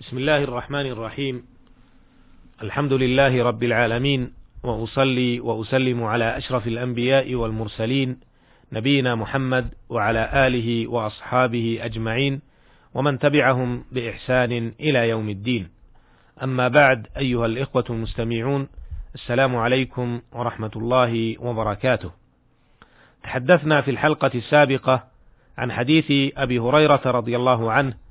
[0.00, 1.44] بسم الله الرحمن الرحيم.
[2.62, 4.32] الحمد لله رب العالمين
[4.62, 8.20] وأصلي وأسلم على أشرف الأنبياء والمرسلين
[8.72, 12.40] نبينا محمد وعلى آله وأصحابه أجمعين
[12.94, 15.68] ومن تبعهم بإحسان إلى يوم الدين.
[16.42, 18.68] أما بعد أيها الإخوة المستمعون
[19.14, 22.10] السلام عليكم ورحمة الله وبركاته.
[23.22, 25.04] تحدثنا في الحلقة السابقة
[25.58, 28.07] عن حديث أبي هريرة رضي الله عنه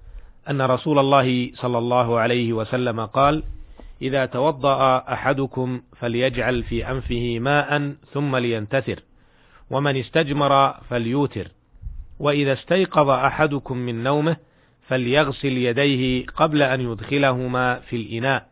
[0.49, 3.43] أن رسول الله صلى الله عليه وسلم قال:
[4.01, 9.03] إذا توضأ أحدكم فليجعل في أنفه ماء ثم لينتثر،
[9.69, 11.51] ومن استجمر فليوتر،
[12.19, 14.37] وإذا استيقظ أحدكم من نومه
[14.87, 18.47] فليغسل يديه قبل أن يدخلهما في الإناء،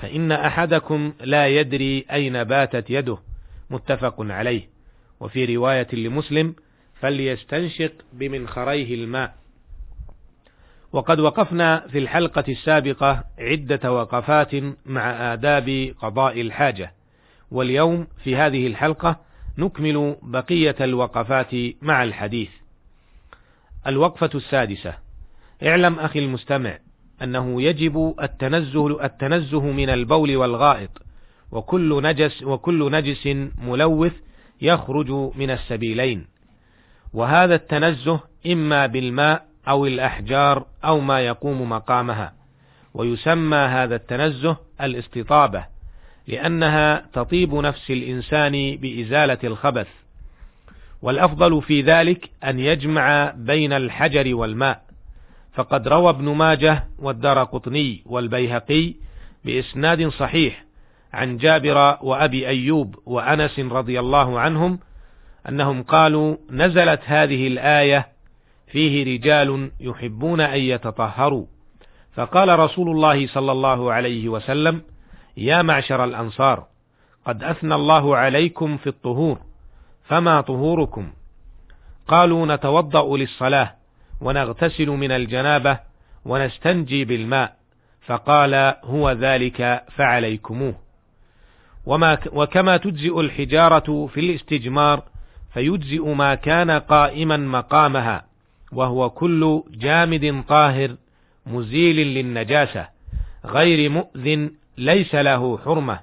[0.00, 3.18] فإن أحدكم لا يدري أين باتت يده،
[3.70, 4.68] متفق عليه،
[5.20, 6.54] وفي رواية لمسلم:
[7.00, 9.37] فليستنشق بمنخريه الماء.
[10.92, 14.54] وقد وقفنا في الحلقة السابقة عدة وقفات
[14.86, 16.92] مع آداب قضاء الحاجة،
[17.50, 19.20] واليوم في هذه الحلقة
[19.58, 22.50] نكمل بقية الوقفات مع الحديث.
[23.86, 24.94] الوقفة السادسة:
[25.62, 26.78] اعلم أخي المستمع
[27.22, 30.90] أنه يجب التنزه التنزه من البول والغائط،
[31.52, 33.26] وكل نجس وكل نجس
[33.58, 34.12] ملوث
[34.60, 36.26] يخرج من السبيلين،
[37.12, 42.32] وهذا التنزه إما بالماء أو الأحجار أو ما يقوم مقامها،
[42.94, 45.64] ويسمى هذا التنزه الاستطابة،
[46.26, 49.88] لأنها تطيب نفس الإنسان بإزالة الخبث،
[51.02, 54.82] والأفضل في ذلك أن يجمع بين الحجر والماء،
[55.54, 58.94] فقد روى ابن ماجه والدار قطني والبيهقي
[59.44, 60.64] بإسناد صحيح
[61.12, 64.78] عن جابر وأبي أيوب وأنس رضي الله عنهم
[65.48, 68.08] أنهم قالوا نزلت هذه الآية
[68.70, 71.46] فيه رجال يحبون أن يتطهروا.
[72.14, 74.82] فقال رسول الله صلى الله عليه وسلم
[75.36, 76.66] يا معشر الأنصار
[77.26, 79.38] قد أثنى الله عليكم في الطهور
[80.04, 81.12] فما طهوركم؟
[82.08, 83.74] قالوا نتوضأ للصلاة
[84.20, 85.78] ونغتسل من الجنابة
[86.24, 87.56] ونستنجي بالماء.
[88.06, 90.74] فقال هو ذلك فعليكموه.
[91.86, 95.02] وما وكما تجزئ الحجارة في الاستجمار
[95.52, 98.27] فيجزئ ما كان قائما مقامها.
[98.72, 100.96] وهو كل جامد طاهر
[101.46, 102.88] مزيل للنجاسة
[103.44, 106.00] غير مؤذن ليس له حرمة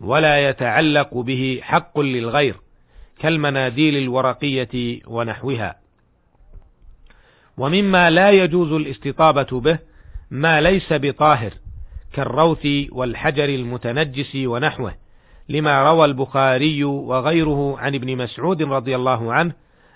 [0.00, 2.56] ولا يتعلق به حق للغير
[3.18, 5.76] كالمناديل الورقية ونحوها.
[7.58, 9.78] ومما لا يجوز الاستطابة به
[10.30, 11.52] ما ليس بطاهر
[12.12, 14.94] كالروث والحجر المتنجس ونحوه
[15.48, 19.52] لما روى البخاري وغيره عن ابن مسعود رضي الله عنه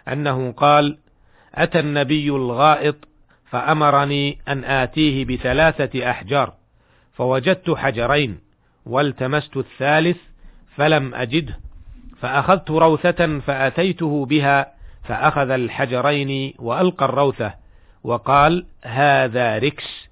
[0.08, 0.98] أنه قال
[1.54, 2.96] أتى النبي الغائط
[3.50, 6.52] فأمرني أن آتيه بثلاثة أحجار
[7.12, 8.38] فوجدت حجرين
[8.86, 10.16] والتمست الثالث
[10.76, 11.58] فلم أجده
[12.20, 14.72] فأخذت روثة فأتيته بها
[15.04, 17.54] فأخذ الحجرين وألقى الروثة
[18.04, 20.08] وقال هذا ركس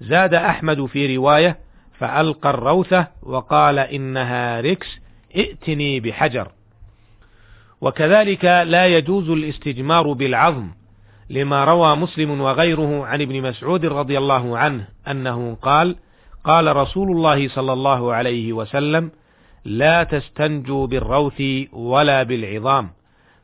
[0.00, 1.58] زاد أحمد في رواية
[1.98, 4.86] فألقى الروثة وقال إنها ركس
[5.36, 6.48] ائتني بحجر
[7.80, 10.70] وكذلك لا يجوز الاستجمار بالعظم
[11.30, 15.96] لما روى مسلم وغيره عن ابن مسعود رضي الله عنه أنه قال
[16.44, 19.10] قال رسول الله صلى الله عليه وسلم
[19.64, 21.42] لا تستنجوا بالروث
[21.72, 22.90] ولا بالعظام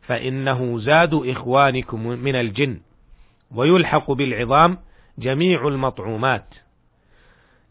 [0.03, 2.81] فإنه زاد إخوانكم من الجن
[3.51, 4.79] ويلحق بالعظام
[5.19, 6.47] جميع المطعومات.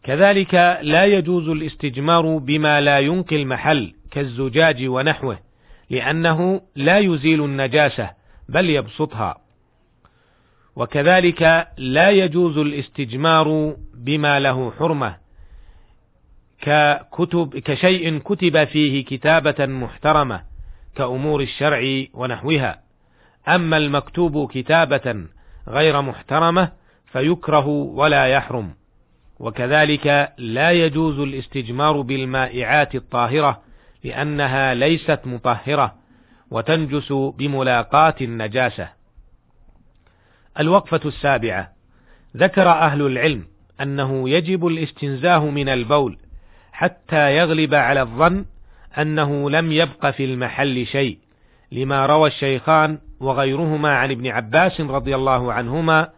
[0.02, 5.38] كذلك لا يجوز الاستجمار بما لا ينقي المحل كالزجاج ونحوه
[5.90, 8.10] لأنه لا يزيل النجاسة
[8.48, 9.39] بل يبسطها.
[10.76, 15.16] وكذلك لا يجوز الاستجمار بما له حرمة.
[16.60, 20.42] ككتب كشيء كتب فيه كتابة محترمة
[20.96, 22.80] كأمور الشرع ونحوها.
[23.48, 25.26] أما المكتوب كتابة
[25.68, 26.72] غير محترمة
[27.12, 28.74] فيكره ولا يحرم.
[29.38, 33.62] وكذلك لا يجوز الاستجمار بالمائعات الطاهرة
[34.04, 35.94] لأنها ليست مطهرة
[36.50, 38.99] وتنجس بملاقاة النجاسة.
[40.60, 41.70] الوقفة السابعة.
[42.36, 43.44] ذكر أهل العلم
[43.80, 46.18] أنه يجب الاستنزاه من البول
[46.72, 48.44] حتى يغلب على الظن
[48.98, 51.18] أنه لم يبق في المحل شيء،
[51.72, 56.08] لما روى الشيخان وغيرهما عن ابن عباس رضي الله عنهما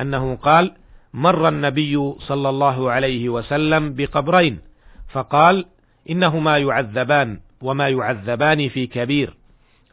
[0.00, 0.72] أنه قال:
[1.14, 4.60] مر النبي صلى الله عليه وسلم بقبرين
[5.08, 5.66] فقال
[6.10, 9.36] إنهما يعذبان وما يعذبان في كبير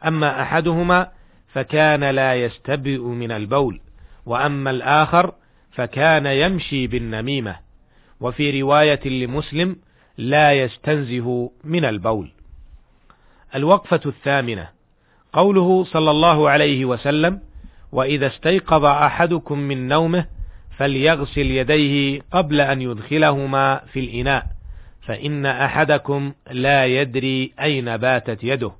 [0.06, 1.08] أما أحدهما
[1.52, 3.80] فكان لا يستبرئ من البول
[4.26, 5.34] وأما الآخر
[5.72, 7.56] فكان يمشي بالنميمة.
[8.20, 9.76] وفي رواية لمسلم
[10.18, 12.30] لا يستنزه من البول.
[13.54, 14.68] الوقفة الثامنة.
[15.32, 17.40] قوله صلى الله عليه وسلم
[17.92, 20.26] وإذا استيقظ أحدكم من نومه
[20.76, 24.46] فليغسل يديه قبل أن يدخلهما في الإناء
[25.02, 28.72] فإن أحدكم لا يدري أين باتت يده.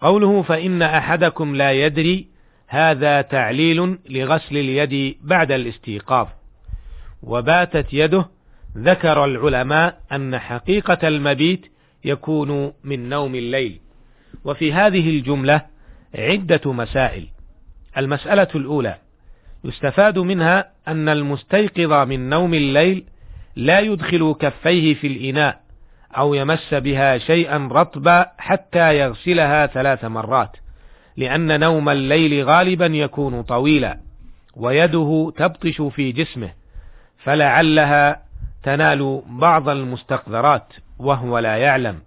[0.00, 2.27] قوله فإن أحدكم لا يدري
[2.68, 6.26] هذا تعليل لغسل اليد بعد الاستيقاظ.
[7.22, 8.26] وباتت يده
[8.76, 11.66] ذكر العلماء أن حقيقة المبيت
[12.04, 13.80] يكون من نوم الليل.
[14.44, 15.62] وفي هذه الجملة
[16.14, 17.28] عدة مسائل.
[17.96, 18.94] المسألة الأولى
[19.64, 23.04] يستفاد منها أن المستيقظ من نوم الليل
[23.56, 25.60] لا يدخل كفيه في الإناء
[26.16, 30.56] أو يمس بها شيئا رطبا حتى يغسلها ثلاث مرات.
[31.18, 33.98] لأن نوم الليل غالبا يكون طويلا
[34.56, 36.50] ويده تبطش في جسمه
[37.18, 38.22] فلعلها
[38.62, 41.98] تنال بعض المستقذرات وهو لا يعلم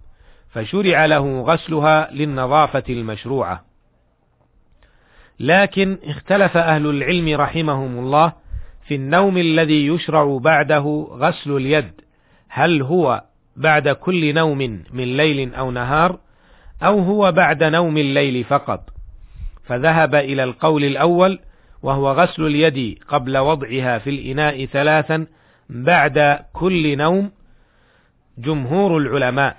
[0.50, 3.64] فشرع له غسلها للنظافة المشروعة.
[5.40, 8.32] لكن اختلف أهل العلم رحمهم الله
[8.88, 11.92] في النوم الذي يشرع بعده غسل اليد
[12.48, 13.24] هل هو
[13.56, 14.58] بعد كل نوم
[14.92, 16.18] من ليل أو نهار
[16.82, 18.91] أو هو بعد نوم الليل فقط.
[19.64, 21.38] فذهب إلى القول الأول
[21.82, 25.26] وهو غسل اليد قبل وضعها في الإناء ثلاثا
[25.70, 27.30] بعد كل نوم.
[28.38, 29.56] جمهور العلماء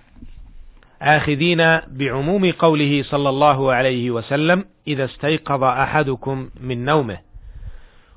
[1.01, 7.17] آخذين بعموم قوله صلى الله عليه وسلم إذا استيقظ أحدكم من نومه.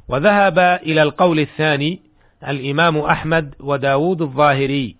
[0.08, 2.00] وذهب إلى القول الثاني
[2.48, 4.96] الإمام أحمد وداود الظاهري.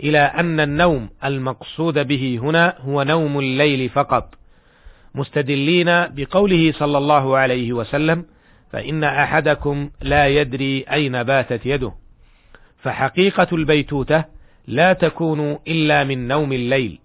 [0.00, 4.34] إلى أن النوم المقصود به هنا هو نوم الليل فقط.
[5.14, 8.24] مستدلين بقوله صلى الله عليه وسلم
[8.72, 11.92] فإن أحدكم لا يدري أين باتت يده.
[12.78, 14.24] فحقيقة البيتوتة
[14.66, 16.98] لا تكون إلا من نوم الليل.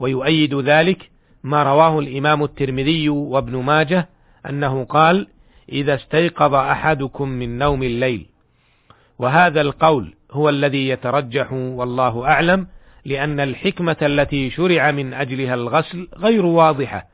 [0.00, 1.10] ويؤيد ذلك
[1.42, 4.08] ما رواه الإمام الترمذي وابن ماجه
[4.48, 5.26] أنه قال
[5.72, 8.26] إذا استيقظ أحدكم من نوم الليل
[9.18, 12.66] وهذا القول هو الذي يترجح والله أعلم
[13.04, 17.06] لأن الحكمة التي شرع من أجلها الغسل غير واضحة.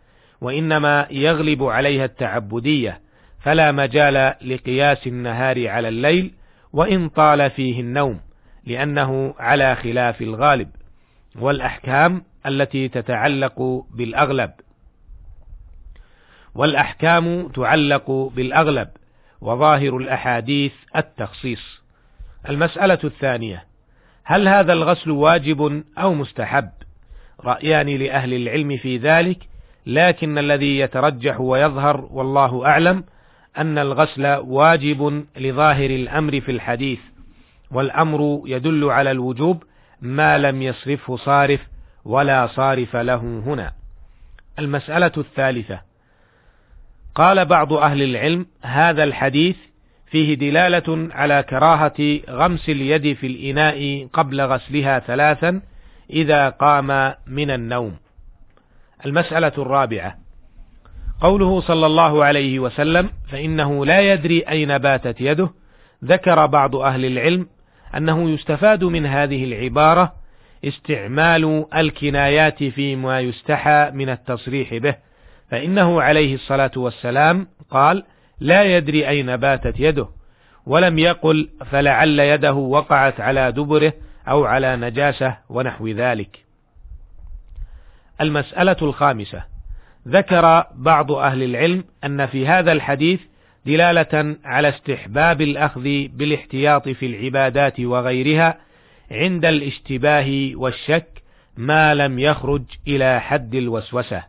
[0.45, 3.01] وإنما يغلب عليها التعبدية
[3.43, 6.35] فلا مجال لقياس النهار على الليل
[6.73, 8.21] وإن طال فيه النوم
[8.67, 10.69] لأنه على خلاف الغالب.
[11.39, 14.51] والأحكام التي تتعلق بالأغلب.
[16.55, 18.89] والأحكام تعلق بالأغلب
[19.41, 21.81] وظاهر الأحاديث التخصيص.
[22.49, 23.65] المسألة الثانية
[24.25, 26.71] هل هذا الغسل واجب أو مستحب؟
[27.45, 29.54] رأيان لأهل العلم في ذلك
[29.87, 33.05] لكن الذي يترجح ويظهر والله أعلم
[33.59, 36.99] أن الغسل واجب لظاهر الأمر في الحديث
[37.71, 39.63] والأمر يدل على الوجوب
[40.01, 41.61] ما لم يصرفه صارف
[42.05, 43.17] ولا صارف له
[43.47, 43.73] هنا
[44.59, 45.81] المسألة الثالثة
[47.15, 49.57] قال بعض أهل العلم هذا الحديث
[50.07, 55.63] فيه دلالة على كراهة غمس اليد في الإناء قبل غسلها ثلاثا
[56.11, 57.97] إذا قام من النوم.
[59.07, 60.15] المسألة الرابعة.
[61.21, 65.51] قوله صلى الله عليه وسلم فإنه لا يدري أين باتت يده.
[66.05, 67.47] ذكر بعض أهل العلم
[67.97, 70.13] أنه يستفاد من هذه العبارة
[70.65, 74.95] استعمال الكنايات فيما يستحى من التصريح به.
[75.51, 78.05] فإنه عليه الصلاة والسلام قال
[78.41, 80.09] لا يدري أين باتت يده.
[80.67, 83.93] ولم يقل فلعل يده وقعت على دبره
[84.29, 86.44] أو على نجاسة ونحو ذلك.
[88.21, 89.45] المسألة الخامسة
[90.09, 93.21] ذكر بعض أهل العلم أن في هذا الحديث
[93.67, 98.59] دلالة على استحباب الأخذ بالاحتياط في العبادات وغيرها
[99.11, 101.23] عند الاشتباه والشك
[101.57, 104.23] ما لم يخرج إلى حد الوسوسة.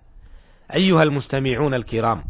[0.73, 2.23] أيها المستمعون الكرام،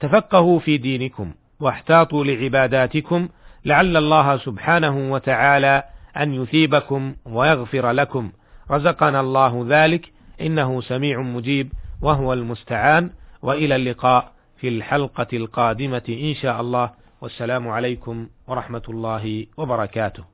[0.00, 3.28] تفقهوا في دينكم واحتاطوا لعباداتكم
[3.64, 5.82] لعل الله سبحانه وتعالى
[6.16, 8.32] أن يثيبكم ويغفر لكم
[8.70, 11.72] رزقنا الله ذلك إنه سميع مجيب
[12.02, 13.10] وهو المستعان
[13.42, 20.31] وإلى اللقاء في الحلقة القادمة إن شاء الله والسلام عليكم ورحمة الله وبركاته